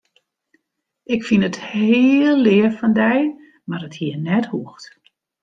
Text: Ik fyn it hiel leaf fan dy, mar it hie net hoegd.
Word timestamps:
Ik 1.13 1.21
fyn 1.27 1.45
it 1.49 1.57
hiel 1.69 2.35
leaf 2.45 2.73
fan 2.79 2.93
dy, 2.99 3.19
mar 3.67 3.83
it 3.87 3.97
hie 3.99 4.17
net 4.27 4.45
hoegd. 4.51 4.83